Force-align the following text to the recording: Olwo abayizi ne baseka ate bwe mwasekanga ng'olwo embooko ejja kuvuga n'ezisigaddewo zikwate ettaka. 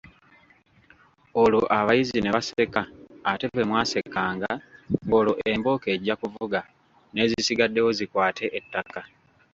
Olwo 1.41 1.63
abayizi 1.79 2.17
ne 2.21 2.31
baseka 2.35 2.81
ate 3.31 3.45
bwe 3.53 3.63
mwasekanga 3.69 4.51
ng'olwo 5.05 5.33
embooko 5.51 5.85
ejja 5.95 6.15
kuvuga 6.21 6.59
n'ezisigaddewo 7.13 7.89
zikwate 7.97 8.45
ettaka. 8.59 9.01